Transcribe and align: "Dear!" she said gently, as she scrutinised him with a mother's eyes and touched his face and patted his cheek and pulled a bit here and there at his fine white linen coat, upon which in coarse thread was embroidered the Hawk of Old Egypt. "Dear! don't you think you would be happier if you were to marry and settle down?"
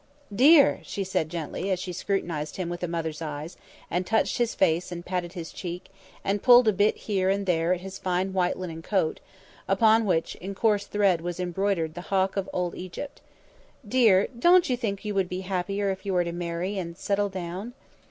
"Dear!" 0.35 0.79
she 0.81 1.03
said 1.03 1.29
gently, 1.29 1.69
as 1.69 1.77
she 1.79 1.93
scrutinised 1.93 2.55
him 2.55 2.69
with 2.69 2.81
a 2.81 2.87
mother's 2.87 3.21
eyes 3.21 3.55
and 3.87 4.03
touched 4.03 4.39
his 4.39 4.55
face 4.55 4.91
and 4.91 5.05
patted 5.05 5.33
his 5.33 5.53
cheek 5.53 5.89
and 6.23 6.41
pulled 6.41 6.67
a 6.67 6.73
bit 6.73 6.97
here 6.97 7.29
and 7.29 7.45
there 7.45 7.71
at 7.75 7.81
his 7.81 7.99
fine 7.99 8.33
white 8.33 8.57
linen 8.57 8.81
coat, 8.81 9.19
upon 9.67 10.07
which 10.07 10.33
in 10.37 10.55
coarse 10.55 10.87
thread 10.87 11.21
was 11.21 11.39
embroidered 11.39 11.93
the 11.93 12.01
Hawk 12.09 12.35
of 12.35 12.49
Old 12.51 12.73
Egypt. 12.73 13.21
"Dear! 13.87 14.25
don't 14.27 14.71
you 14.71 14.75
think 14.75 15.05
you 15.05 15.13
would 15.13 15.29
be 15.29 15.41
happier 15.41 15.91
if 15.91 16.03
you 16.03 16.13
were 16.13 16.23
to 16.23 16.31
marry 16.31 16.79
and 16.79 16.97
settle 16.97 17.29
down?" 17.29 17.73